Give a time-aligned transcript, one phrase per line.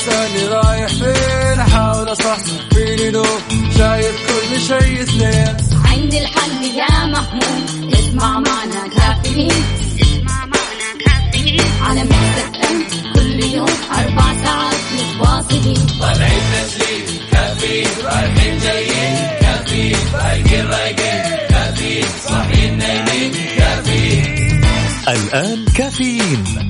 [0.00, 3.24] تسألني رايح فين؟ أحاول أصحصح فيني لو
[3.78, 5.56] شايف كل شيء اثنين.
[5.84, 9.64] عندي الحل يا محمود اسمع معنا كافيين.
[10.00, 12.84] اسمع معنا كافيين على مكتب
[13.14, 15.86] كل يوم أربع ساعات متواصلين.
[16.00, 24.62] طالعين تسليم كافيين رايحين جايين كافيين رايقين رايقين كافيين صاحيين نايمين كافيين
[25.08, 26.69] الآن كافيين.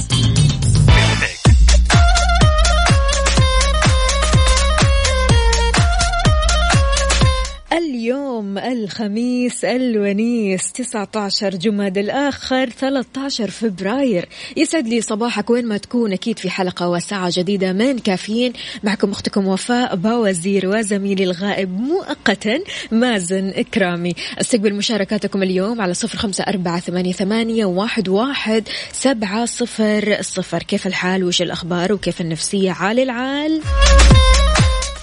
[8.83, 14.29] الخميس الونيس 19 جماد الآخر 13 فبراير.
[14.57, 18.53] يسعد لي صباحك وين ما تكون أكيد في حلقة وساعة جديدة من كافيين.
[18.83, 22.59] معكم أختكم وفاء باوزير وزميلي الغائب مؤقتا
[22.91, 24.15] مازن إكرامي.
[24.41, 30.63] استقبل مشاركاتكم اليوم على صفر خمسة أربعة ثمانية, ثمانية واحد, واحد سبعة صفر صفر.
[30.63, 33.61] كيف الحال؟ وش الأخبار؟ وكيف النفسية؟ عالي العال.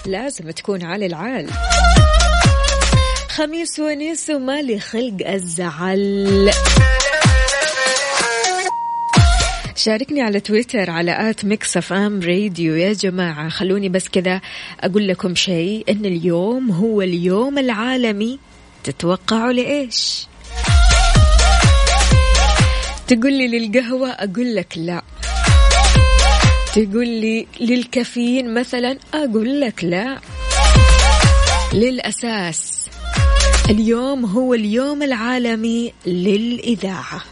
[0.05, 1.47] لازم تكون عالي العال.
[3.29, 6.51] خميس ونيس وما لخلق الزعل.
[9.75, 12.75] شاركني على تويتر على at Mix FM Radio.
[12.75, 14.41] يا جماعة خلوني بس كذا
[14.79, 18.39] أقول لكم شيء إن اليوم هو اليوم العالمي.
[18.83, 20.27] تتوقعوا لإيش؟
[23.07, 25.01] تقول لي للقهوة أقول لك لا.
[26.73, 30.19] تقول لي للكافيين مثلا أقول لك لا.
[31.73, 32.78] للأساس.
[33.69, 37.23] اليوم هو اليوم العالمي للإذاعة.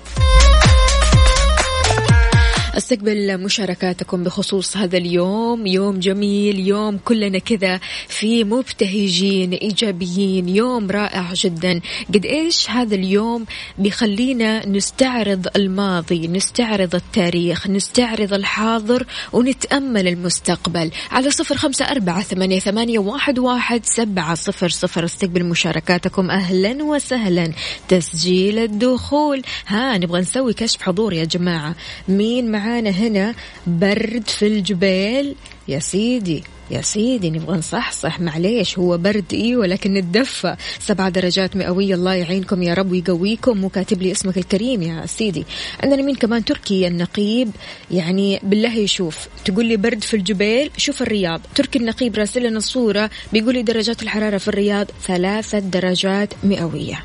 [2.77, 5.67] أستقبل مشاركاتكم بخصوص هذا اليوم.
[5.67, 11.81] يوم جميل يوم كلنا كذا في مبتهجين إيجابيين يوم رائع جدا.
[12.13, 13.45] قد إيش هذا اليوم
[13.77, 20.91] بيخلينا نستعرض الماضي نستعرض التاريخ نستعرض الحاضر ونتأمل المستقبل.
[21.11, 25.05] على صفر خمسة أربعة ثمانية, ثمانية واحد, واحد سبعة صفر صفر.
[25.05, 26.31] أستقبل مشاركاتكم.
[26.31, 27.53] أهلا وسهلا.
[27.87, 29.41] تسجيل الدخول.
[29.67, 31.75] ها نبغى نسوي كشف حضور يا جماعة.
[32.07, 33.35] مين معنا؟ معانا هنا
[33.67, 35.35] برد في الجبال.
[35.67, 38.19] يا سيدي يا سيدي نبغى نصحصح.
[38.19, 41.95] معليش هو برد إيه ولكن نتدفى سبع درجات مئوية.
[41.95, 43.63] الله يعينكم يا رب ويقويكم.
[43.63, 45.45] وكاتب لي اسمك الكريم يا سيدي.
[45.83, 47.51] عندنا مين كمان تركي النقيب.
[47.91, 49.27] يعني بالله يشوف.
[49.45, 50.69] تقول لي برد في الجبال.
[50.77, 51.41] شوف الرياض.
[51.55, 53.09] تركي النقيب راسل لنا الصورة.
[53.33, 57.03] بيقول لي درجات الحرارة في الرياض ثلاثة درجات مئوية.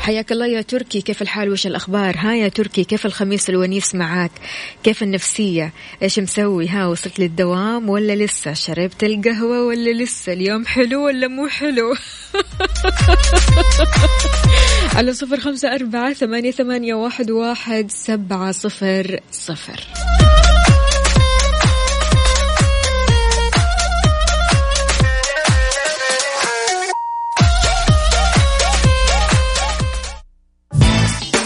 [0.00, 4.30] حياك الله يا تركي كيف الحال؟ وش الأخبار؟ ها يا تركي كيف الخميس الونيس معاك؟
[4.82, 5.72] كيف النفسية؟
[6.02, 11.48] إيش مسوي؟ ها وصلت للدوام ولا لسه؟ شربت القهوة ولا لسه؟ اليوم حلو ولا مو
[11.48, 11.94] حلو؟
[14.96, 19.80] على صفر خمسة أربعة ثمانية, ثمانية واحد, واحد سبعة صفر صفر.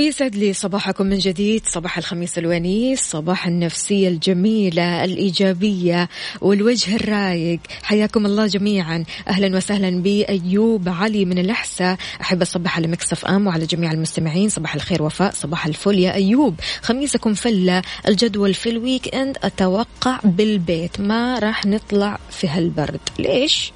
[0.00, 6.08] ويسعد لي صباحكم من جديد صباح الخميس الونيس صباح النفسية الجميلة الإيجابية
[6.40, 7.60] والوجه الرايق.
[7.82, 9.04] حياكم الله جميعا.
[9.28, 11.96] أهلا وسهلا بأيوب علي من الأحساء.
[12.20, 14.48] أحب أصبح على Mix FM وعلى جميع المستمعين.
[14.48, 15.32] صباح الخير وفاء.
[15.32, 16.60] صباح الفل يا أيوب.
[16.82, 21.00] خميسكم فلة الجدول في ال weekend أتوقع بالبيت.
[21.00, 23.00] ما راح نطلع في هالبرد.
[23.18, 23.72] ليش؟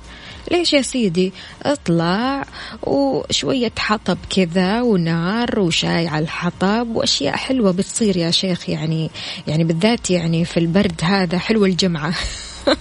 [0.50, 1.32] ليش يا سيدي؟
[1.62, 2.44] اطلع
[2.82, 9.10] وشوية حطب كذا ونار وشاي على الحطب وأشياء حلوة بتصير يا شيخ يعني
[9.46, 12.14] يعني بالذات يعني في البرد هذا حلوة الجمعة.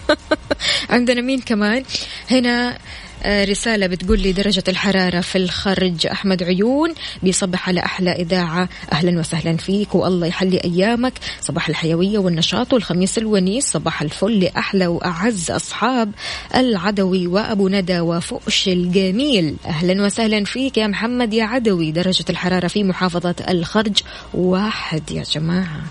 [0.89, 1.83] عندنا مين كمان؟
[2.31, 2.77] هنا
[3.25, 6.93] رسالة بتقول لي درجة الحرارة في الخرج أحمد عيون.
[7.23, 8.69] بيصبح على أحلى إذاعة.
[8.91, 11.13] أهلا وسهلا فيك والله يحلي أيامك.
[11.41, 13.71] صباح الحيوية والنشاط والخميس الونيس.
[13.71, 16.11] صباح الفل لأحلى وأعز أصحاب
[16.55, 19.55] العدوي وأبو ندى وفؤش الجميل.
[19.65, 21.91] أهلا وسهلا فيك يا محمد يا عدوي.
[21.91, 23.97] درجة الحرارة في محافظة الخرج
[24.33, 25.81] واحد يا جماعة.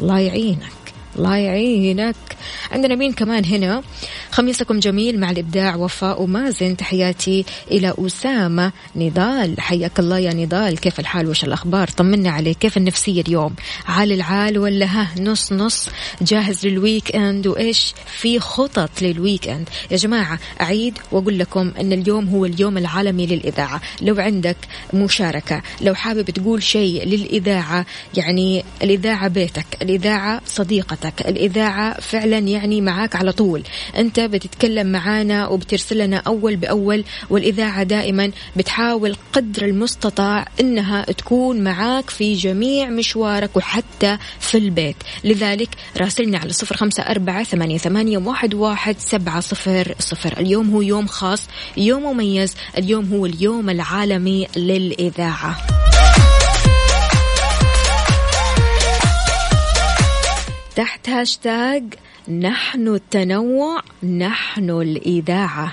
[0.00, 0.85] الله يعينك.
[1.18, 2.16] الله يعينك
[2.72, 3.82] عندنا مين كمان هنا؟
[4.30, 6.76] خميسكم جميل مع الإبداع وفاء ومازن.
[6.76, 9.60] تحياتي إلى أسامة نضال.
[9.60, 10.78] حياك الله يا نضال.
[10.78, 12.58] كيف الحال؟ وش الأخبار؟ طمنا عليك.
[12.58, 13.54] كيف النفسية اليوم؟
[13.86, 15.88] عال العال ولا ها؟ نص نص.
[16.22, 22.28] جاهز لل weekend وإيش؟ في خطط لل weekend يا جماعة أعيد وأقول لكم أن اليوم
[22.28, 23.80] هو اليوم العالمي للإذاعة.
[24.02, 24.56] لو عندك
[24.94, 33.16] مشاركة لو حابب تقول شيء للإذاعة يعني الإذاعة بيتك الإذاعة صديقتك الإذاعة فعلا يعني معاك
[33.16, 33.62] على طول.
[33.96, 42.10] أنت بتتكلم معانا وبترسل لنا أول بأول والإذاعة دائما بتحاول قدر المستطاع أنها تكون معاك
[42.10, 44.96] في جميع مشوارك وحتى في البيت.
[45.24, 50.40] لذلك راسلنا على صفر خمسة أربعة ثمانية, ثمانية واحد, واحد سبعة صفر صفر.
[50.40, 51.42] اليوم هو يوم خاص
[51.76, 55.56] يوم مميز اليوم هو اليوم العالمي للإذاعة.
[60.76, 61.94] تحت هاشتاج
[62.28, 65.72] نحن التنوع نحن الإذاعة.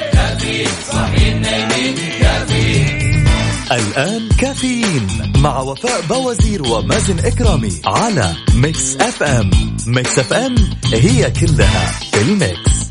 [3.71, 5.07] الآن كافيين
[5.37, 9.49] مع وفاء بوازير ومازن إكرامي على Mix FM
[9.87, 10.55] Mix FM
[10.93, 12.81] هي كلها في ال mix.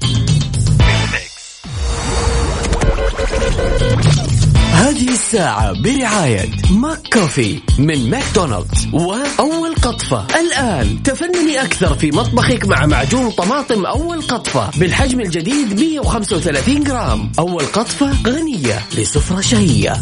[4.73, 10.26] هذه الساعة برعاية ماك كوفي من ماكدونالدز وأول قطفة.
[10.41, 17.33] الآن تفنني أكثر في مطبخك مع معجون طماطم أول قطفة بالحجم الجديد 135 جرام.
[17.38, 19.93] أول قطفة غنية لسفرة شهية.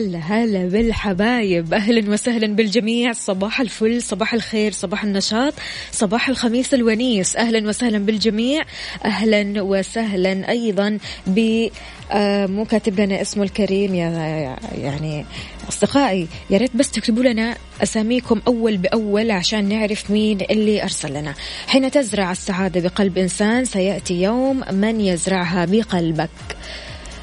[0.00, 1.74] هلا هلا بالحبايب.
[1.74, 3.12] أهلا وسهلا بالجميع.
[3.12, 5.54] صباح الفل صباح الخير صباح النشاط
[5.92, 7.36] صباح الخميس الونيس.
[7.36, 8.62] أهلا وسهلا بالجميع.
[9.04, 11.68] أهلا وسهلا أيضا ب
[12.12, 14.08] آه، مو كاتب لنا اسمه الكريم يا
[14.74, 15.26] يعني
[15.68, 16.26] أصدقائي.
[16.50, 21.34] يا ريت بس تكتبوا لنا أساميكم أول بأول عشان نعرف مين اللي أرسل لنا.
[21.66, 26.30] حين تزرع السعادة بقلب إنسان سيأتي يوم من يزرعها بقلبك.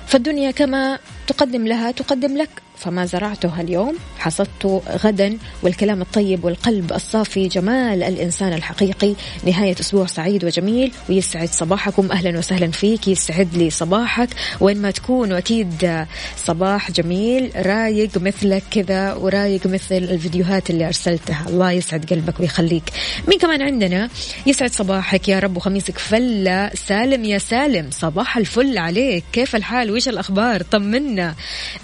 [0.07, 2.49] فالدنيا كما تقدم لها تقدم لك.
[2.77, 9.13] فما زرعته اليوم حصدته غدا والكلام الطيب والقلب الصافي جمال الإنسان الحقيقي.
[9.43, 12.11] نهاية أسبوع سعيد وجميل ويسعد صباحكم.
[12.11, 14.29] أهلا وسهلا فيك يسعد لي صباحك.
[14.59, 16.05] وين ما تكون وأكيد
[16.37, 21.45] صباح جميل رايق مثلك كذا ورايق مثل الفيديوهات اللي أرسلتها.
[21.49, 22.83] الله يسعد قلبك ويخليك.
[23.27, 24.09] مين كمان عندنا؟
[24.45, 25.97] يسعد صباحك يا رب وخميسك.
[25.97, 29.23] فلة سالم يا سالم صباح الفل عليك.
[29.33, 31.16] كيف الحال؟ وإيش الأخبار؟ طمنا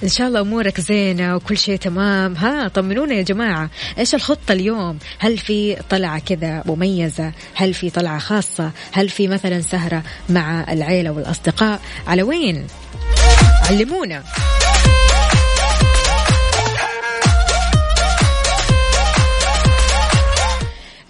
[0.03, 2.35] إن شاء الله أمورك زينة وكل شيء تمام.
[2.35, 3.69] ها طمنونا يا جماعة.
[3.97, 9.61] إيش الخطة اليوم؟ هل في طلعة كذا مميزة؟ هل في طلعة خاصة؟ هل في مثلا
[9.61, 12.67] سهرة مع العيلة والأصدقاء؟ على وين؟
[13.69, 14.23] علمونا.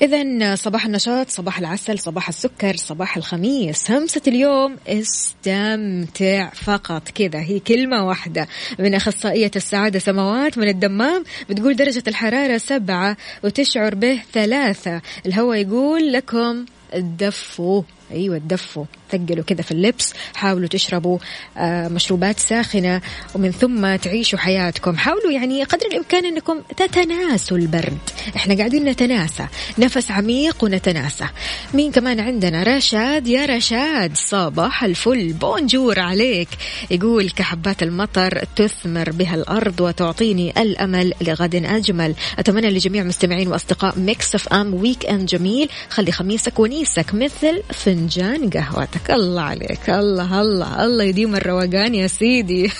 [0.03, 3.91] إذا صباح النشاط صباح العسل صباح السكر صباح الخميس.
[3.91, 7.09] همسة اليوم استمتع فقط.
[7.09, 8.47] كذا هي كلمة واحدة.
[8.79, 15.01] من أخصائية السعادة سماوات من الدمام بتقول درجة الحرارة سبعة وتشعر به ثلاثة.
[15.25, 17.81] الهواء يقول لكم دفوا
[18.13, 21.17] أيوه تدفوا ثقلوا كذا في اللبس حاولوا تشربوا
[21.57, 23.01] آه مشروبات ساخنة
[23.35, 24.97] ومن ثم تعيشوا حياتكم.
[24.97, 27.97] حاولوا يعني قدر الإمكان أنكم تتناسوا البرد.
[28.35, 29.47] إحنا قاعدين نتناسى.
[29.77, 31.25] نفس عميق ونتناسى.
[31.73, 33.27] مين كمان عندنا؟ رشاد.
[33.27, 35.33] يا رشاد صباح الفل.
[35.33, 36.49] بونجور عليك.
[36.91, 42.15] يقول كحبات المطر تثمر بها الأرض وتعطيني الأمل لغد أجمل.
[42.39, 45.69] أتمنى لجميع مستمعين وأصدقاء Mix FM weekend جميل.
[45.89, 47.63] خلي خميسك ونيسك مثل
[48.03, 49.11] فنجان قهوتك.
[49.11, 49.89] الله عليك.
[49.89, 52.71] الله الله الله يديم الروقان يا سيدي.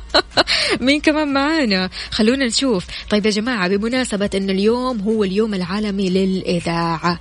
[0.84, 2.86] مين كمان معانا؟ خلونا نشوف.
[3.10, 7.18] طيب يا جماعة بمناسبة أن اليوم هو اليوم العالمي للإذاعة.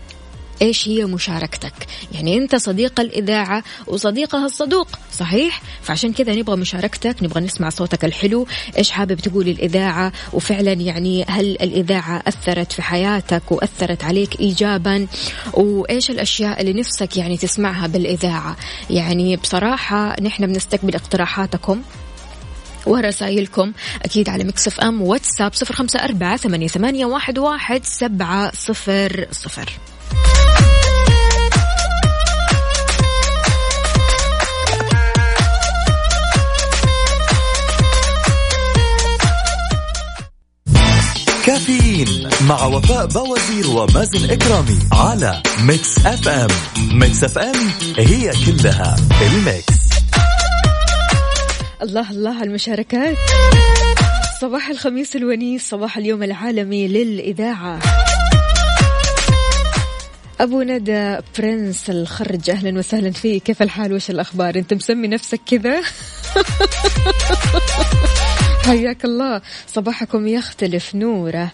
[0.62, 1.74] إيش هي مشاركتك؟
[2.14, 8.48] يعني أنت صديق الإذاعة وصديقها الصدوق صحيح؟ فعشان كذا نبغى مشاركتك نبغى نسمع صوتك الحلو
[8.78, 15.08] إيش حابب تقول الإذاعة؟ وفعلا يعني هل الإذاعة أثرت في حياتك وأثرت عليك إيجابا؟
[15.54, 18.56] وإيش الأشياء اللي نفسك يعني تسمعها بالإذاعة؟
[18.90, 21.82] يعني بصراحة نحن بنستقبل اقتراحاتكم
[22.86, 29.28] ورسائلكم أكيد على مكسف أم واتساب صفر خمسة أربعة ثمانية, ثمانية واحد, واحد سبعة صفر
[29.32, 29.80] صفر.
[41.50, 46.48] كافيين مع وفاء بوازير ومازن إكرامي على Mix FM.
[46.92, 47.56] Mix FM
[47.98, 49.74] هي كلها ال mix.
[51.82, 53.18] الله الله المشاركات.
[54.42, 57.80] صباح الخميس الونيس صباح اليوم العالمي للإذاعة.
[60.40, 63.44] أبو ندى برنس الخرج أهلا وسهلا فيك.
[63.44, 65.82] كيف الحال؟ وش الأخبار؟ أنت مسمي نفسك كذا؟
[68.70, 69.42] حياك الله.
[69.68, 71.52] صباحكم يختلف نوره.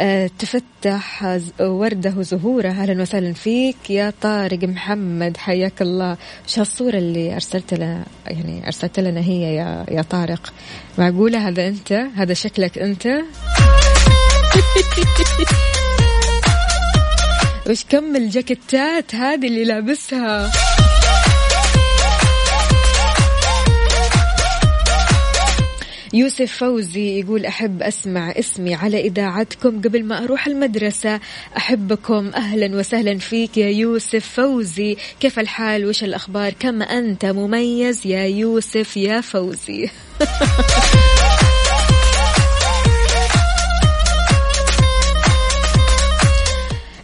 [0.00, 5.36] أه تفتح وردة وزهورة أهلا وسهلا فيك يا طارق محمد.
[5.36, 6.16] حياك الله.
[6.48, 10.52] وش هالصورة اللي أرسلت لنا يعني أرسلت لنا هي يا يا طارق؟
[10.98, 13.06] معقولة هذا أنت؟ هذا شكلك أنت؟
[17.70, 20.50] وش كم الجاكيتات هذه اللي لابسها؟
[26.14, 31.20] يوسف فوزي يقول أحب أسمع اسمي على إذاعتكم قبل ما أروح المدرسة.
[31.56, 32.30] أحبكم.
[32.34, 34.96] أهلا وسهلا فيك يا يوسف فوزي.
[35.20, 39.88] كيف الحال؟ وش الأخبار؟ كم أنت مميز يا يوسف يا فوزي؟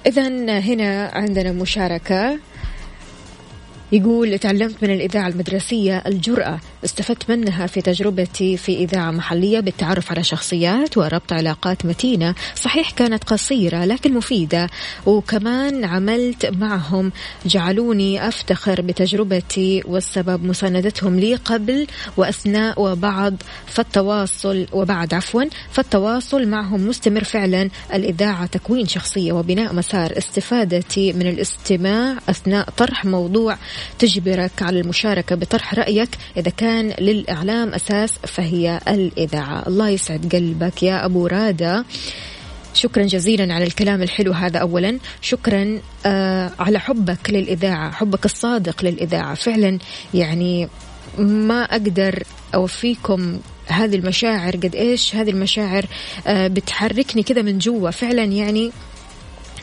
[0.06, 2.38] إذا هنا عندنا مشاركة.
[3.92, 6.60] يقول تعلمت من الإذاعة المدرسية الجرأة.
[6.84, 12.34] استفدت منها في تجربتي في إذاعة محلية بالتعرف على شخصيات وربط علاقات متينة.
[12.54, 14.70] صحيح كانت قصيرة لكن مفيدة.
[15.06, 17.12] وكمان عملت معهم.
[17.46, 21.86] جعلوني أفتخر بتجربتي والسبب مساندتهم لي قبل
[22.16, 27.70] وأثناء وبعد فالتواصل وبعد عفوا فالتواصل معهم مستمر فعلا.
[27.94, 33.56] الإذاعة تكوين شخصية وبناء مسار استفادتي من الاستماع أثناء طرح موضوع.
[33.98, 36.08] تجبرك على المشاركة بطرح رأيك.
[36.36, 39.68] إذا كان للإعلام أساس فهي الإذاعة.
[39.68, 41.84] الله يسعد قلبك يا أبو رادة.
[42.74, 44.98] شكرا جزيلا على الكلام الحلو هذا اولا.
[45.20, 49.34] شكرا آه على حبك للإذاعة حبك الصادق للإذاعة.
[49.34, 49.78] فعلا
[50.14, 50.68] يعني
[51.18, 52.22] ما أقدر
[52.54, 54.56] أوفيكم هذه المشاعر.
[54.56, 55.86] قد إيش هذه المشاعر
[56.26, 57.90] آه بتحركني كذا من جوا.
[57.90, 58.72] فعلا يعني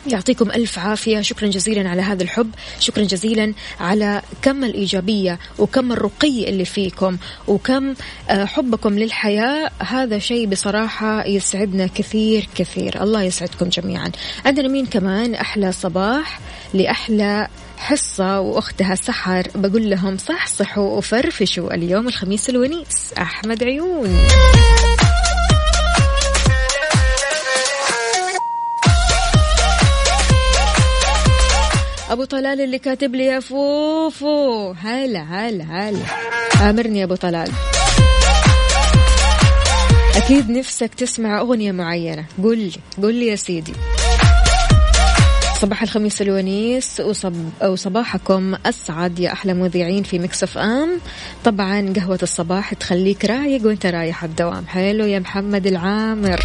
[0.08, 1.22] يعطيكم ألف عافية.
[1.22, 2.52] شكرا جزيلا على هذا الحب.
[2.80, 7.18] شكرا جزيلا على كم الإيجابية وكم الرقي اللي فيكم
[7.48, 7.94] وكم
[8.30, 9.70] آه، حبكم للحياة.
[9.80, 13.04] هذا شيء بصراحة يسعدنا كثير كثير.
[13.04, 14.12] الله يسعدكم جميعا.
[14.46, 16.40] عندنا مين كمان؟ أحلى صباح
[16.74, 19.48] لأحلى حصة وأختها سحر.
[19.56, 21.74] بقول لهم صح صحوا وفرفشوا.
[21.74, 23.14] اليوم الخميس الونيس.
[23.18, 24.18] أحمد عيون.
[32.12, 34.72] أبو طلال اللي كاتب لي يا فوفو.
[34.72, 36.00] هلا هلا هلا.
[36.70, 37.52] آمرني يا أبو طلال.
[40.16, 42.26] أكيد نفسك تسمع أغنية معينة.
[42.44, 42.72] قل لي
[43.04, 43.74] قل لي يا سيدي.
[45.62, 51.00] صباح الخميس الونيس وصب وصباحكم أسعد يا أحلى مذيعين في مكسف أم.
[51.46, 54.68] طبعا قهوة الصباح تخليك رايق وأنت رايح الدوام.
[54.68, 56.40] حلو يا محمد العامر.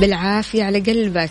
[0.00, 1.30] بالعافية على قلبك.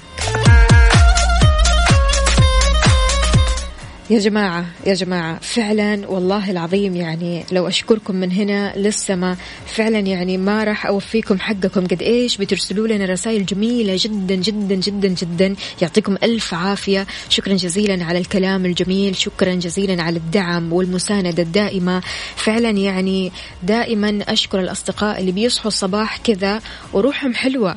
[4.09, 10.38] يا جماعة يا جماعة فعلا والله العظيم يعني لو أشكركم من هنا للسما فعلا يعني
[10.38, 11.88] ما راح أوفيكم حقكم.
[11.88, 15.55] قد إيش بترسلوا لنا رسائل جميلة جدا جدا جدا جدا.
[15.81, 17.07] يعطيكم ألف عافية.
[17.29, 19.15] شكرا جزيلا على الكلام الجميل.
[19.15, 22.01] شكرا جزيلا على الدعم والمساندة الدائمة.
[22.35, 23.31] فعلا يعني
[23.63, 26.62] دائما أشكر الأصدقاء اللي بيصحوا الصباح كذا
[26.93, 27.75] وروحهم حلوة.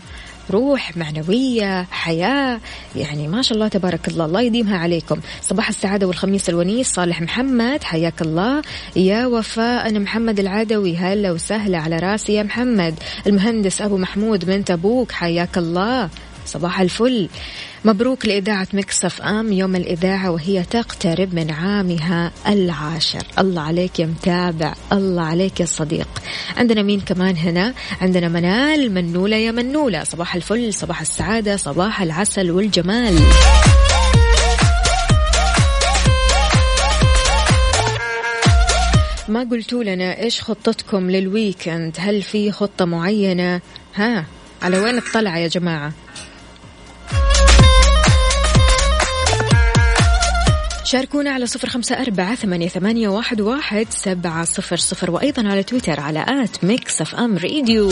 [0.50, 2.60] روح معنوية حياة.
[2.96, 5.20] يعني ما شاء الله تبارك الله الله يديمها عليكم.
[5.42, 8.62] صباح السعادة والخميس الونيس صالح محمد حياك الله.
[8.96, 12.94] يا وفاء أنا محمد العدوي هلا وسهلا على راسي يا محمد.
[13.26, 16.10] المهندس أبو محمود من تبوك حياك الله.
[16.48, 17.28] صباح الفل.
[17.84, 23.22] مبروك لإذاعة مكسف أم يوم الإذاعة وهي تقترب من عامها العاشر.
[23.38, 26.08] الله عليك يا متابع الله عليك يا صديق.
[26.56, 30.04] عندنا مين كمان هنا؟ عندنا منال منولة يا منولة.
[30.04, 33.18] صباح الفل صباح السعادة صباح العسل والجمال.
[39.28, 43.60] ما قلتوا لنا إيش خطتكم لل weekend هل في خطة معينة؟
[43.94, 44.24] ها
[44.62, 45.92] على وين الطلعة يا جماعة؟
[50.88, 56.00] شاركونا على صفر خمسة أربعة ثمانية, ثمانية واحد, واحد سبعة صفر صفر وأيضا على تويتر
[56.00, 57.90] على at Mix FM Radio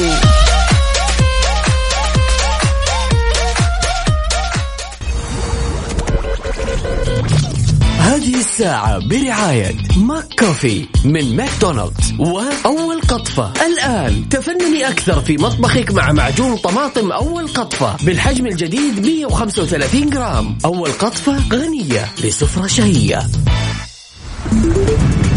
[8.57, 12.15] الساعة برعاية McCafé من ماكدونالدز.
[12.19, 13.53] وأول قطفة.
[13.67, 20.59] الآن تفنني أكثر في مطبخك مع معجون طماطم أول قطفة بالحجم الجديد 135 جرام.
[20.65, 23.19] أول قطفة غنية لسفرة شهية.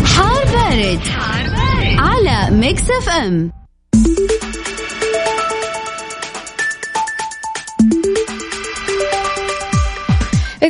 [0.05, 1.97] حار بارد, حار بارد.
[1.97, 3.58] على Mix FM.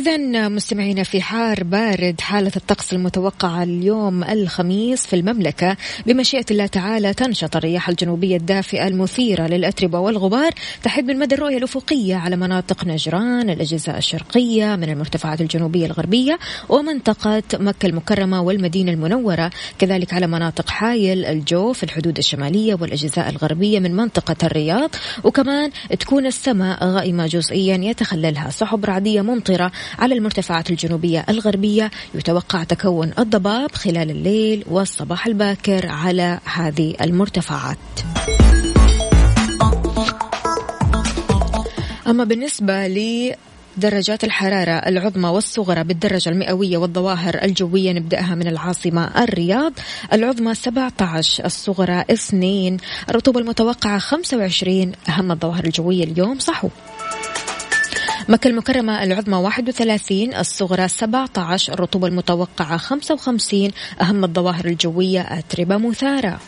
[0.00, 5.76] إذا مستمعينا في حار بارد حالة الطقس المتوقعة اليوم الخميس في المملكة.
[6.06, 10.52] بمشيئة الله تعالى تنشط الرياح الجنوبية الدافئة المثيرة للأتربة والغبار.
[10.82, 16.38] تحد من مدى الرؤية الأفقية على مناطق نجران الأجزاء الشرقية من المرتفعات الجنوبية الغربية
[16.68, 19.50] ومنطقة مكة المكرمة والمدينة المنورة.
[19.78, 24.90] كذلك على مناطق حايل الجوف الحدود الشمالية والأجزاء الغربية من منطقة الرياض.
[25.24, 28.50] وكمان تكون السماء غائمة جزئيا يتخللها.
[28.50, 36.38] سحب رعدية ممطرة على المرتفعات الجنوبية الغربية يتوقع تكون الضباب خلال الليل والصباح الباكر على
[36.44, 37.78] هذه المرتفعات.
[42.06, 43.36] أما بالنسبة لي
[43.76, 49.72] درجات الحرارة العظمى والصغرى بالدرجة المئوية والظواهر الجوية نبدأها من العاصمة الرياض.
[50.12, 52.76] العظمى 17 الصغرى 2
[53.08, 56.68] الرطوبة المتوقعة 25 أهم الظواهر الجوية اليوم صحو.
[58.30, 63.70] مكة المكرمة العظمى 31 الصغرى 17 الرطوبة المتوقعة 55
[64.00, 66.40] أهم الظواهر الجوية أتربة مثارة.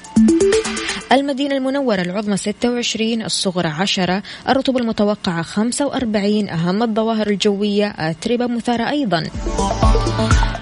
[1.13, 9.25] المدينة المنورة العظمى 26 الصغرى 10 الرطوبة المتوقعة 45 أهم الظواهر الجوية أتربة مثارة أيضا.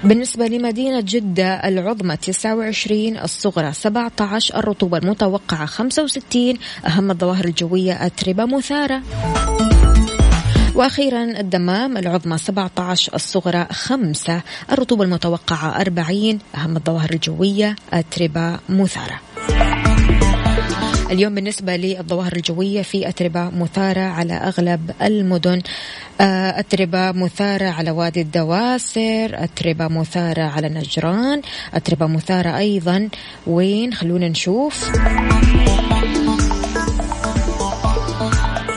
[0.04, 6.54] بالنسبة لمدينة جدة العظمى 29 الصغرى 17 الرطوبة المتوقعة 65
[6.86, 9.02] أهم الظواهر الجوية أتربة مثارة.
[10.80, 19.20] وأخيرا الدمام العظمى 17 الصغرى 5 الرطوبة المتوقعة 40 أهم الظواهر الجوية أتربة مثارة
[21.10, 25.62] اليوم بالنسبة للظواهر الجوية في أتربة مثارة على أغلب المدن.
[26.20, 31.42] آه، أتربة مثارة على وادي الدواسر أتربة مثارة على نجران
[31.74, 33.08] أتربة مثارة أيضا.
[33.46, 34.90] وين؟ خلونا نشوف.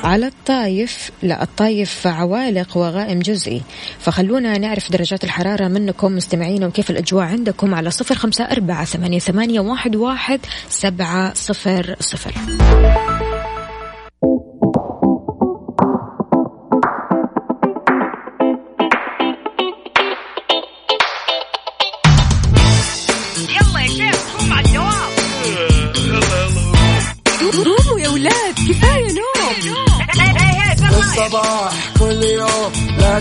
[0.03, 3.61] على الطايف لا الطايف عوالق وغائم جزئي.
[3.99, 9.19] فخلونا نعرف درجات الحرارة منكم مستمعين وكيف الأجواء عندكم على صفر خمسة أربعة ثمانية,
[9.95, 10.39] واحد
[10.69, 12.33] سبعة صفر صفر.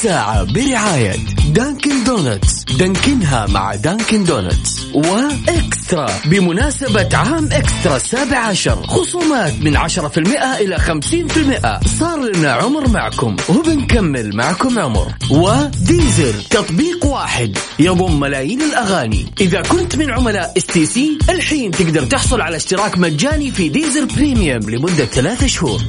[0.00, 1.16] الساعة برعاية
[1.48, 6.10] Dunkin' Donuts دانكنها مع Dunkin' Donuts و eXtra.
[6.24, 8.86] بمناسبة عام eXtra السابع عشر.
[8.86, 11.80] خصومات من عشرة في المئة إلى خمسين في المئة.
[12.00, 13.36] صار لنا عمر معكم.
[13.48, 15.12] وبنكمل معكم عمر.
[15.30, 16.44] و Deezer.
[16.50, 17.58] تطبيق واحد.
[17.78, 19.26] يضم ملايين الأغاني.
[19.40, 25.04] إذا كنت من عملاء STC الحين تقدر تحصل على اشتراك مجاني في ديزل بريميوم لمدة
[25.04, 25.80] ثلاثة شهور.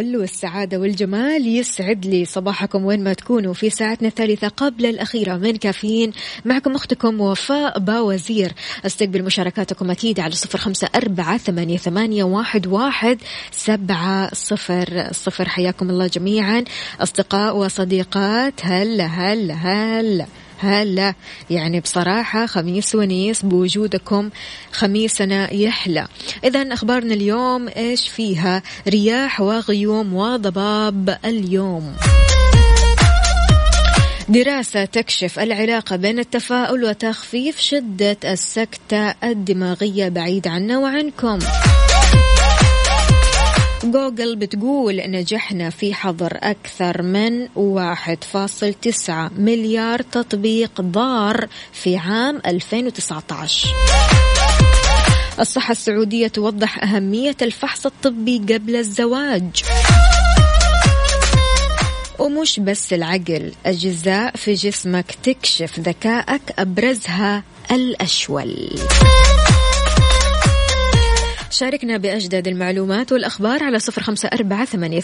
[0.00, 5.36] الفل والسعادة والجمال يسعد لي صباحكم وين ما تكونوا في ساعتنا الثالثة قبل الأخيرة.
[5.36, 6.12] من كافيين
[6.44, 8.52] معكم أختكم وفاء باوزير.
[8.86, 13.18] أستقبل مشاركاتكم أكيد على صفر خمسة أربعة ثمانية, ثمانية واحد, واحد
[13.50, 15.48] سبعة صفر صفر.
[15.48, 16.64] حياكم الله جميعا.
[17.00, 20.26] أصدقاء وصديقات هلا هلا هلا.
[20.58, 21.14] هلا.
[21.50, 24.30] يعني بصراحة خميس ونيس بوجودكم
[24.72, 26.06] خميسنا يحلى.
[26.44, 31.96] إذا أخبارنا اليوم إيش فيها؟ رياح وغيوم وضباب اليوم.
[34.28, 41.38] دراسة تكشف العلاقة بين التفاؤل وتخفيف شدة السكتة الدماغية بعيد عنا وعنكم.
[43.92, 53.68] جوجل بتقول نجحنا في حظر أكثر من 1.9 مليار تطبيق ضار في عام 2019
[55.40, 59.64] الصحة السعودية توضح أهمية الفحص الطبي قبل الزواج.
[62.18, 68.78] ومش بس العقل أجزاء في جسمك تكشف ذكائك أبرزها الأشول.
[71.50, 75.00] شاركنا بأجدد المعلومات والأخبار على صفر خمسة أربعة ثمانية,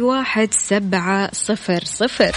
[0.00, 2.32] واحد, سبعة صفر صفر.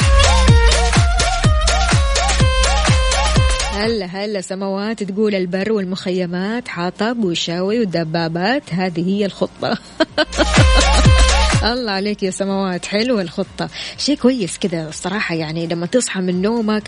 [3.74, 9.78] هلا هلا سماوات تقول البر والمخيمات حطب وشاوي ودبابات هذه هي الخطة.
[11.63, 12.86] الله عليك يا سماوات.
[12.86, 13.69] حلوة الخطة.
[13.97, 16.84] شيء كويس كذا الصراحة يعني لما تصحى من نومك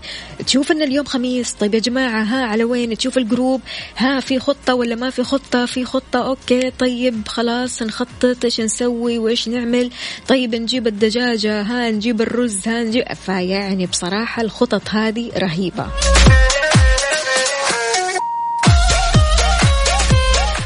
[0.45, 1.53] تشوف إن اليوم خميس.
[1.53, 3.61] طيب يا جماعة ها على وين؟ تشوف ال group.
[3.97, 6.27] ها في خطة ولا ما في خطة؟ في خطة.
[6.27, 9.91] okay طيب خلاص نخطط إيش نسوي وإيش نعمل.
[10.27, 13.13] طيب نجيب الدجاجة ها نجيب الرز ها نجيب.
[13.13, 15.87] فيعني بصراحة الخطط هذه رهيبة.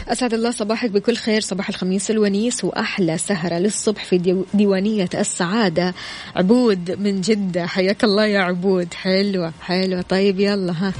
[0.09, 1.41] أسعد الله صباحك بكل خير.
[1.41, 5.93] صباح الخميس الونيس وأحلى سهرة للصبح في ديوانية السعادة.
[6.35, 7.65] عبود من جدة.
[7.65, 8.93] حياك الله يا عبود.
[8.93, 10.01] حلوة حلوة.
[10.01, 10.93] طيب يلا ها.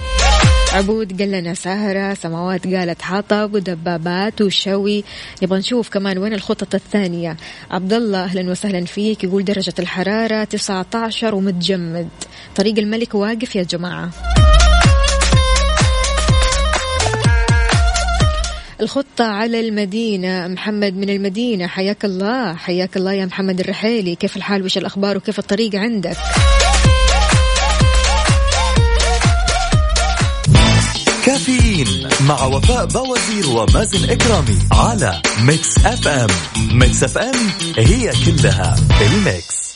[0.74, 5.04] عبود قال لنا سهرة سماوات قالت حطب ودبابات وشوي.
[5.43, 7.38] نبغى نشوف كمان وين الخطط الثانية.
[7.72, 9.24] عبد الله أهلا وسهلا فيك.
[9.24, 12.10] يقول درجة الحرارة 19 ومتجمد.
[12.56, 14.10] طريق الملك واقف يا جماعة.
[18.82, 20.48] الخطة على المدينة.
[20.48, 21.68] محمد من المدينة.
[21.68, 22.54] حياك الله.
[22.56, 24.15] حياك الله يا محمد الرحيلي.
[24.15, 26.18] كيف الحال؟ وش الأخبار؟ وكيف الطريق عندك؟
[31.26, 36.30] كافيين مع وفاء بوازير ومازن إكرامي على Mix FM
[36.72, 37.36] Mix FM
[37.78, 39.69] هي كلها ال Mix.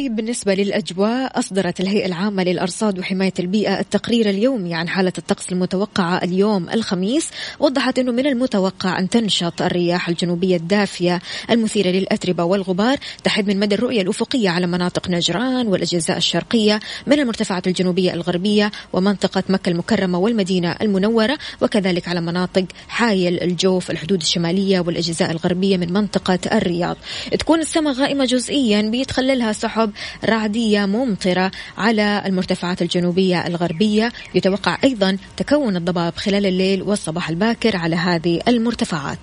[0.00, 6.24] طيب بالنسبة للأجواء أصدرت الهيئة العامة للأرصاد وحماية البيئة التقرير اليومي عن حالة الطقس المتوقعة
[6.24, 13.46] اليوم الخميس وضحت أنه من المتوقع أن تنشط الرياح الجنوبية الدافية المثيرة للأتربة والغبار تحد
[13.48, 19.70] من مدى الرؤية الأفقية على مناطق نجران والأجزاء الشرقية من المرتفعات الجنوبية الغربية ومنطقة مكة
[19.70, 26.96] المكرمة والمدينة المنورة وكذلك على مناطق حايل الجوف الحدود الشمالية والأجزاء الغربية من منطقة الرياض.
[27.38, 34.12] تكون السماء غائمة جزئيا بيتخللها سحب سحب رعدية ممطرة على المرتفعات الجنوبية الغربية.
[34.34, 39.18] يتوقع أيضا تكون الضباب خلال الليل والصباح الباكر على هذه المرتفعات.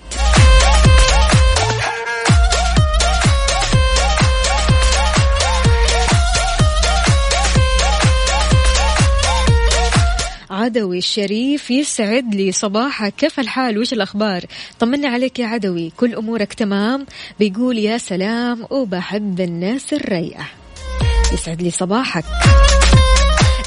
[10.50, 13.14] عدوي الشريف يسعد لي صباحك.
[13.16, 14.46] كيف الحال؟ وش الأخبار؟
[14.80, 15.92] طمنا عليك يا عدوي.
[15.98, 17.06] كل أمورك تمام؟
[17.40, 20.57] بيقول يا سلام وبحب الناس الريئة.
[21.34, 22.24] يسعد لي صباحك.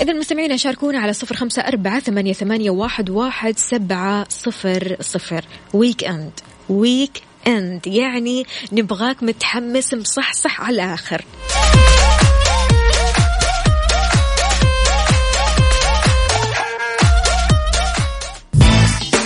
[0.01, 5.44] إذا مستمعينا شاركونا على صفر خمسة أربعة ثمانية, ثمانية واحد, واحد سبعة صفر صفر.
[5.73, 6.33] ويك أند
[6.68, 11.25] ويك أند يعني نبغاك متحمس مصحصح على الآخر.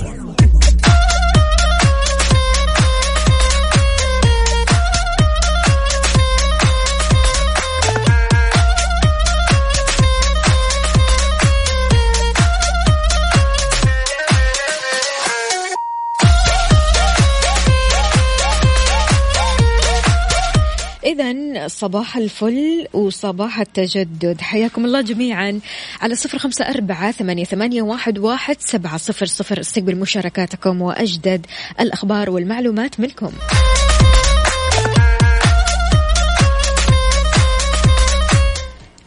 [0.00, 0.21] Music.
[21.66, 24.40] صباح الفل وصباح التجدد.
[24.40, 25.60] حياكم الله جميعا
[26.00, 29.60] على صفر خمسة أربعة ثمانية, ثمانية واحد, واحد سبعة صفر صفر.
[29.60, 31.46] استقبل مشاركاتكم وأجدد
[31.80, 33.32] الأخبار والمعلومات منكم.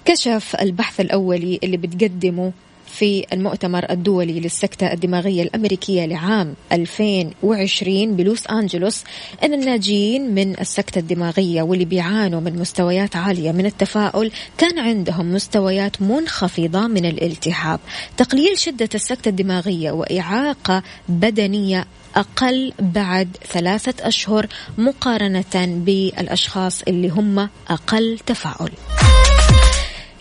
[0.05, 2.51] كشف البحث الأولي اللي بتقدمه
[2.95, 9.03] في المؤتمر الدولي للسكتة الدماغية الأمريكية لعام 2020 بلوس أنجلوس
[9.43, 16.01] أن الناجين من السكتة الدماغية واللي بيعانوا من مستويات عالية من التفاؤل كان عندهم مستويات
[16.01, 17.79] منخفضة من الالتهاب.
[18.17, 28.19] تقليل شدة السكتة الدماغية وإعاقة بدنية أقل بعد ثلاثة أشهر مقارنة بالأشخاص اللي هم أقل
[28.25, 28.71] تفاؤل.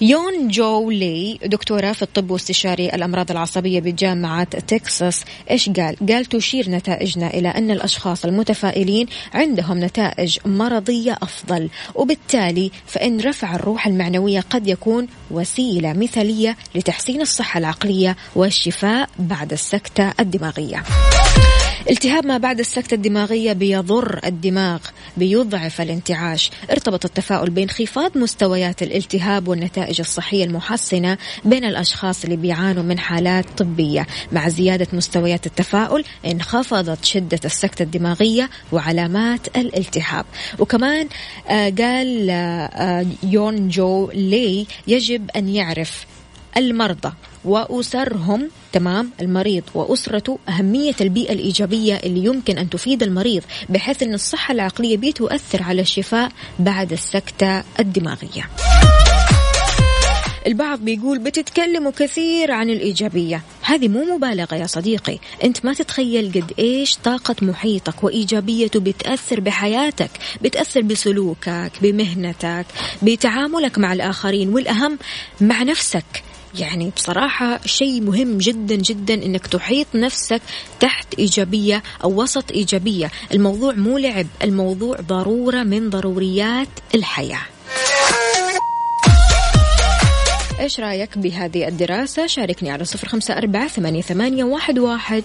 [0.05, 6.71] يون جو لي دكتورة في الطب واستشاري الأمراض العصبية بجامعة تكساس إيش قال؟ قال تشير
[6.71, 14.69] نتائجنا إلى أن الأشخاص المتفائلين عندهم نتائج مرضية أفضل وبالتالي فإن رفع الروح المعنوية قد
[14.69, 20.83] يكون وسيلة مثالية لتحسين الصحة العقلية والشفاء بعد السكتة الدماغية
[21.91, 24.79] التهاب ما بعد السكتة الدماغية بيضر الدماغ
[25.17, 26.51] بيضعف الانتعاش.
[26.71, 34.07] ارتبط التفاؤل بانخفاض مستويات الالتهاب والنتائج الصحية المحسنة بين الأشخاص اللي بيعانوا من حالات طبية.
[34.33, 40.25] مع زيادة مستويات التفاؤل انخفضت شدة السكتة الدماغية وعلامات الالتهاب.
[40.59, 41.09] وكمان
[41.49, 46.07] آه قال آه يون جو لي يجب أن يعرف
[46.57, 47.13] المرضى.
[47.45, 49.63] وأسرهم تمام المريض.
[49.75, 55.83] وأسرته أهمية البيئة الإيجابية اللي يمكن أن تفيد المريض بحيث أن الصحة العقلية بتؤثر على
[55.83, 58.51] الشفاء بعد السكتة الدماغية.
[60.47, 63.43] البعض بيقول بتتكلموا كثير عن الإيجابية.
[63.63, 65.19] هذه مو مبالغة يا صديقي.
[65.45, 70.11] أنت ما تتخيل قد إيش طاقة محيطك وإيجابيته بتأثر بحياتك
[70.43, 72.67] بتأثر بسلوكك بمهنتك
[73.03, 74.99] بتعاملك مع الآخرين والأهم
[75.41, 76.05] مع نفسك.
[76.59, 80.43] يعني بصراحة شيء مهم جدا جدا إنك تحيط نفسك
[80.81, 83.11] تحت إيجابية أو وسط إيجابية.
[83.33, 87.43] الموضوع مو لعب الموضوع ضرورة من ضروريات الحياة.
[90.61, 94.79] إيش رأيك بهذه الدراسة؟ شاركني على صفر خمسة أربعة ثمانية, واحد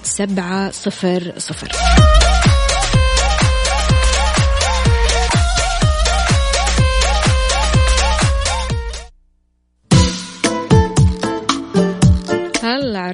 [0.03, 1.71] سبعة صفر صفر.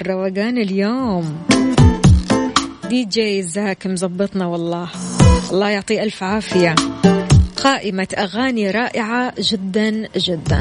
[0.06, 1.38] الروقان اليوم.
[2.90, 4.90] DJ Zack مزبطنا والله.
[5.52, 6.76] الله يعطيه ألف عافية.
[7.64, 10.60] قائمة أغاني رائعة جدا جدا.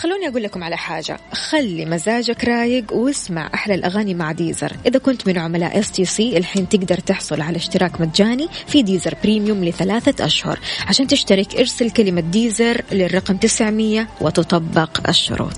[0.00, 1.18] خلوني أقول لكم على حاجة.
[1.32, 4.72] خلي مزاجك رايق واسمع أحلى الأغاني مع Deezer.
[4.86, 10.26] إذا كنت من عملاء STC الحين تقدر تحصل على اشتراك مجاني في Deezer Premium لثلاثة
[10.26, 10.58] أشهر.
[10.86, 15.56] عشان تشترك ارسل كلمة Deezer للرقم 900 وتطبق الشروط.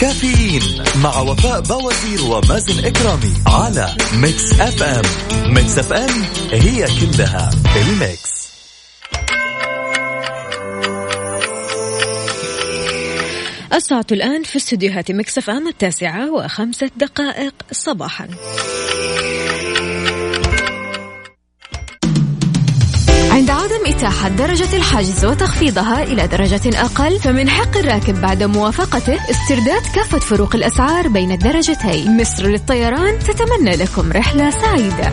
[0.00, 0.62] كافيين
[1.02, 5.04] مع وفاء بوازير ومازن إكرامي على Mix FM
[5.54, 8.37] Mix FM هي كلها ال Mix.
[13.72, 18.28] الساعة الآن في استديوهات Mix FM التاسعة وخمسة دقائق صباحا.
[23.30, 29.82] عند عدم إتاحة درجة الحجز وتخفيضها إلى درجة أقل فمن حق الراكب بعد موافقته استرداد
[29.94, 32.16] كافة فروق الأسعار بين الدرجتين.
[32.20, 35.12] مصر للطيران تتمنى لكم رحلة سعيدة.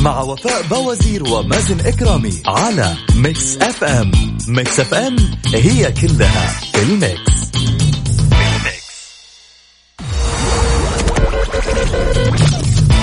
[0.00, 4.10] مع وفاء بوازير ومازن إكرامي على Mix FM
[4.48, 5.16] Mix FM
[5.54, 7.30] هي كلها في ال Mix.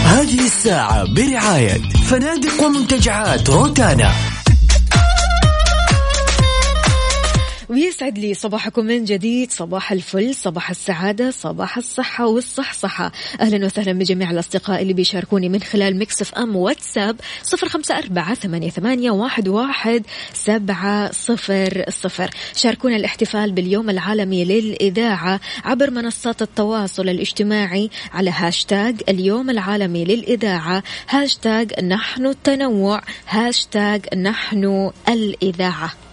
[0.06, 4.12] هذه الساعة برعاية فنادق ومنتجعات روتانا.
[7.78, 13.12] ويسعد لي صباحكم من جديد صباح الفل صباح السعادة صباح الصحة والصحصحة.
[13.42, 18.70] أهلا وسهلا بجميع الأصدقاء اللي بيشاركوني من خلال Mix FM واتساب صفر خمسة أربعة ثمانية,
[18.70, 22.30] ثمانية واحد, واحد سبعة صفر صفر.
[22.56, 31.84] شاركونا الاحتفال باليوم العالمي للإذاعة عبر منصات التواصل الاجتماعي على هاشتاج اليوم العالمي للإذاعة هاشتاج
[31.84, 36.07] نحن التنوع هاشتاج نحن الإذاعة.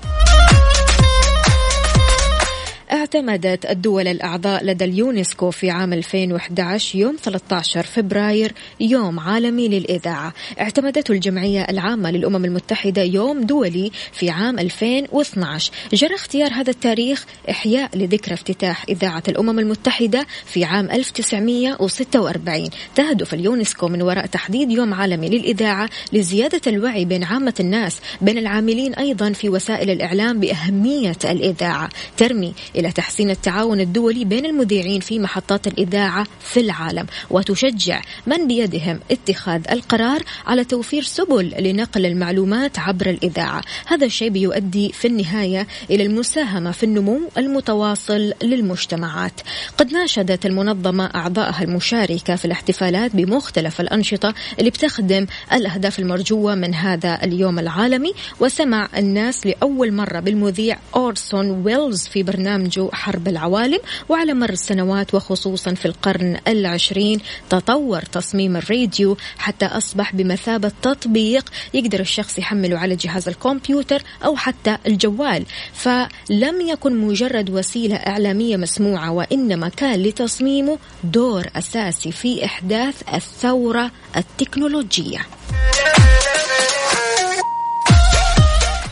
[2.95, 10.33] اعتمدت الدول الأعضاء لدى اليونسكو في عام 2011 يوم 13 فبراير يوم عالمي للإذاعة.
[10.61, 17.97] اعتمدته الجمعية العامة للأمم المتحدة يوم دولي في عام 2012 جرى اختيار هذا التاريخ إحياء
[17.97, 25.29] لذكرى افتتاح إذاعة الأمم المتحدة في عام 1946 تهدف اليونسكو من وراء تحديد يوم عالمي
[25.29, 31.89] للإذاعة لزيادة الوعي بين عامة الناس بين العاملين أيضا في وسائل الإعلام بأهمية الإذاعة.
[32.17, 32.55] ترمي
[32.85, 39.61] إلى تحسين التعاون الدولي بين المذيعين في محطات الإذاعة في العالم وتشجع من بيدهم اتخاذ
[39.71, 43.63] القرار على توفير سبل لنقل المعلومات عبر الإذاعة.
[43.87, 49.41] هذا الشيء بيؤدي في النهاية إلى المساهمة في النمو المتواصل للمجتمعات.
[49.79, 57.25] قد ناشدت المنظمة أعضائها المشاركة في الاحتفالات بمختلف الأنشطة اللي بتخدم الأهداف المرجوة من هذا
[57.25, 64.35] اليوم العالمي وسمع الناس لأول مرة بالمذيع أورسون ويلز في برنامج برنامجه حرب العوالم وعلى
[64.35, 72.39] مر السنوات وخصوصا في القرن العشرين تطور تصميم الراديو حتى أصبح بمثابة تطبيق يقدر الشخص
[72.39, 75.47] يحمله على جهاز الكمبيوتر أو حتى الجوال.
[75.73, 85.19] فلم يكن مجرد وسيلة إعلامية مسموعة وإنما كان لتصميمه دور أساسي في إحداث الثورة التكنولوجية.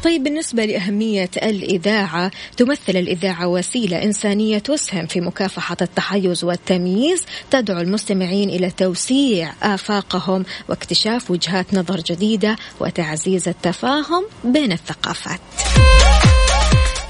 [0.03, 8.51] طيب بالنسبة لأهمية الإذاعة تمثل الإذاعة وسيلة إنسانية تسهم في مكافحة التحيز والتمييز تدعو المستمعين
[8.51, 15.41] إلى توسيع آفاقهم واكتشاف وجهات نظر جديدة وتعزيز التفاهم بين الثقافات.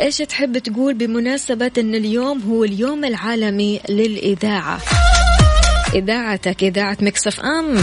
[0.00, 4.80] إيش تحب تقول بمناسبة إن اليوم هو اليوم العالمي للإذاعة؟
[5.94, 7.76] إذاعتك إذاعة Mix FM.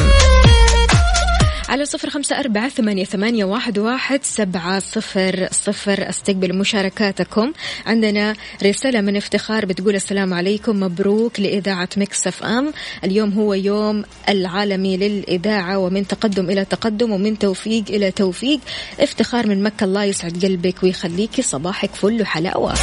[1.70, 6.10] على صفر خمسة أربعة ثمانية, ثمانية واحد, واحد سبعة صفر صفر.
[6.10, 7.54] استقبل مشاركاتكم.
[7.86, 10.80] عندنا رسالة من افتخار بتقول السلام عليكم.
[10.80, 12.74] مبروك لإذاعة Mix FM.
[13.04, 18.60] اليوم هو يوم العالمي للإذاعة ومن تقدم إلى تقدم ومن توفيق إلى توفيق.
[19.00, 22.74] افتخار من مكة الله يسعد قلبك ويخليكي صباحك فل وحلاوة.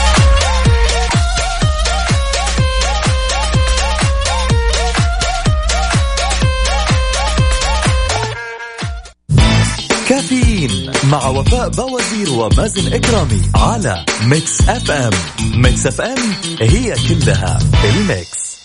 [10.26, 15.10] كافيين مع وفاء بوازير ومازن إكرامي على Mix FM.
[15.54, 16.18] Mix FM
[16.60, 18.56] هي كلها ال mix.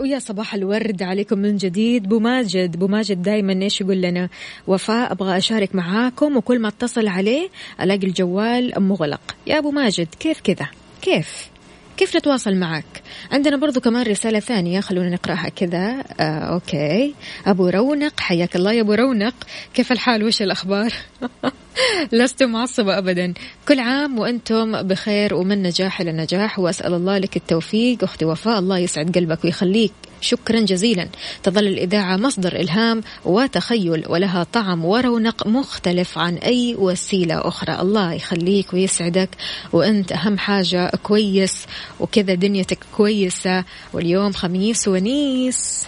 [0.00, 2.08] ويا صباح الورد عليكم من جديد.
[2.08, 2.76] بو ماجد.
[2.76, 4.28] بو ماجد دايما إيش يقول لنا؟
[4.66, 7.48] وفاء أبغى أشارك معاكم وكل ما اتصل عليه
[7.80, 9.20] ألاقي الجوال مغلق.
[9.46, 10.66] يا أبو ماجد كيف كذا؟
[11.02, 11.53] كيف؟
[11.96, 16.04] كيف نتواصل معك؟ عندنا برضو كمان رسالة ثانية خلونا نقرأها كذا.
[16.20, 17.14] آه أوكي.
[17.46, 19.34] أبو رونق حياك الله يا أبو رونق.
[19.74, 20.92] كيف الحال؟ وش الأخبار؟
[22.12, 23.34] لست معصبة أبدا.
[23.68, 28.04] كل عام وأنتم بخير ومن نجاح إلى نجاح وأسأل الله لك التوفيق.
[28.04, 29.92] أختي وفاء الله يسعد قلبك ويخليك.
[30.24, 31.08] شكرا جزيلا.
[31.42, 37.80] تظل الإذاعة مصدر إلهام وتخيل ولها طعم ورونق مختلف عن أي وسيلة أخرى.
[37.80, 39.28] الله يخليك ويسعدك
[39.72, 41.66] وأنت أهم حاجة كويس
[42.00, 45.86] وكذا دنيتك كويسة واليوم خميس ونيس.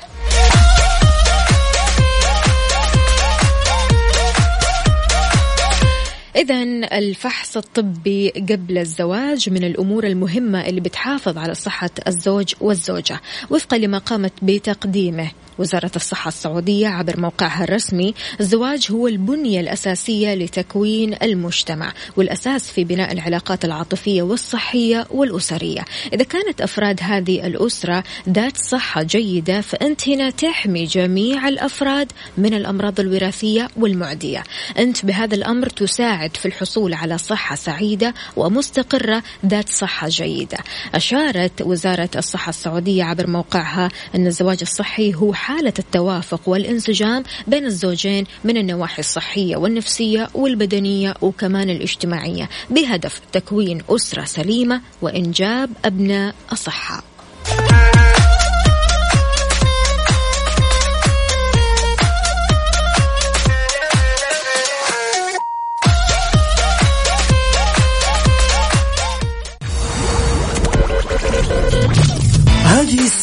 [6.36, 6.62] إذا
[6.98, 13.20] الفحص الطبي قبل الزواج من الأمور المهمة اللي بتحافظ على صحة الزوج والزوجة
[13.50, 15.30] وفقا لما قامت بتقديمه.
[15.58, 23.12] وزارة الصحة السعودية عبر موقعها الرسمي الزواج هو البنية الأساسية لتكوين المجتمع والأساس في بناء
[23.12, 25.84] العلاقات العاطفية والصحية والأسرية.
[26.12, 33.00] إذا كانت أفراد هذه الأسرة ذات صحة جيدة فأنت هنا تحمي جميع الأفراد من الأمراض
[33.00, 34.42] الوراثية والمعدية.
[34.78, 40.58] أنت بهذا الأمر تساعد في الحصول على صحة سعيدة ومستقرة ذات صحة جيدة.
[40.94, 48.24] أشارت وزارة الصحة السعودية عبر موقعها أن الزواج الصحي هو حالة التوافق والانسجام بين الزوجين
[48.44, 57.04] من النواحي الصحية والنفسية والبدنية وكمان الاجتماعية بهدف تكوين أسرة سليمة وإنجاب أبناء أصحاء.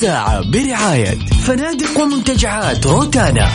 [0.03, 1.15] الساعة برعاية
[1.47, 3.49] فنادق ومنتجعات روتانا.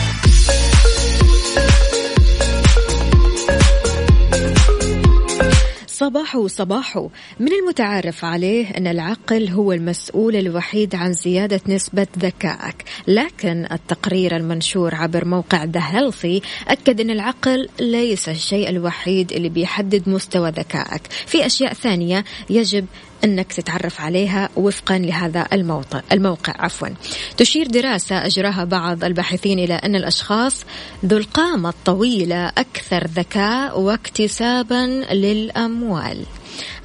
[5.87, 12.83] صباحو صباحو من المتعارف عليه أن العقل هو المسؤول الوحيد عن زيادة نسبة ذكائك.
[13.07, 20.09] لكن التقرير المنشور عبر موقع The Healthy أكد أن العقل ليس الشيء الوحيد اللي بيحدد
[20.09, 21.01] مستوى ذكائك.
[21.25, 22.85] في أشياء ثانية يجب
[23.23, 26.87] أنك تتعرف عليها وفقا لهذا الموقع الموقع عفوا.
[27.37, 30.65] تشير دراسة أجراها بعض الباحثين إلى أن الأشخاص
[31.05, 36.25] ذو القامة الطويلة أكثر ذكاء واكتسابا للأموال.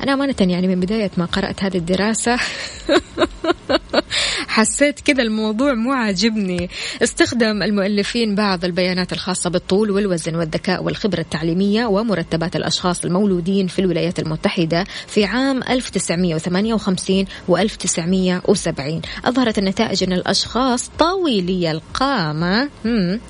[0.03, 2.39] أنا أمانة يعني من بداية ما قرأت هذه الدراسة.
[4.55, 6.71] حسيت كذا الموضوع مو عاجبني.
[7.03, 14.19] استخدم المؤلفين بعض البيانات الخاصة بالطول والوزن والذكاء والخبرة التعليمية ومرتبات الأشخاص المولودين في الولايات
[14.19, 22.69] المتحدة في عام 1958 و 1970 أظهرت النتائج أن الأشخاص طويلي القامة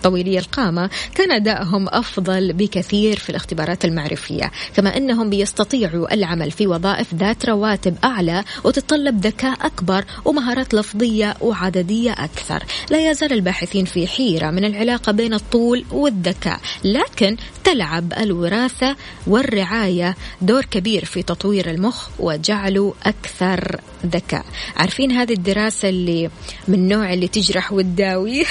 [0.02, 4.50] طويلي القامة كان أدائهم أفضل بكثير في الاختبارات المعرفية.
[4.76, 12.12] كما أنهم بيستطيعوا العمل في وظائف ذات رواتب أعلى وتتطلب ذكاء أكبر ومهارات لفظية وعددية
[12.12, 12.64] أكثر.
[12.90, 18.96] لا يزال الباحثين في حيرة من العلاقة بين الطول والذكاء لكن تلعب الوراثة
[19.26, 24.44] والرعاية دور كبير في تطوير المخ وجعله أكثر ذكاء.
[24.76, 26.30] عارفين هذه الدراسة اللي
[26.68, 28.44] من النوع اللي تجرح وتداوي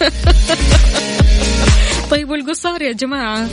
[2.10, 3.48] طيب والقصار يا جماعة؟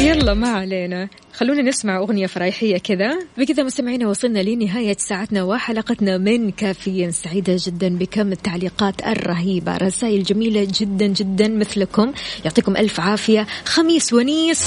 [0.00, 1.08] يلا ما علينا.
[1.32, 3.18] خلونا نسمع أغنية فرايحية كذا.
[3.38, 7.10] بكذا مستمعينا وصلنا لنهاية ساعتنا وحلقتنا من كافيين.
[7.10, 8.32] سعيدة جدا بكم.
[8.32, 9.76] التعليقات الرهيبة.
[9.76, 12.12] رسائل جميلة جدا جدا مثلكم.
[12.44, 13.46] يعطيكم ألف عافية.
[13.64, 14.64] خميس ونيس.